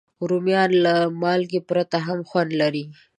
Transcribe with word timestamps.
رومیان 0.29 0.71
له 0.85 0.93
مالګې 1.21 1.61
پرته 1.69 1.97
هم 2.07 2.19
خوند 2.29 2.51
لري 2.61 2.83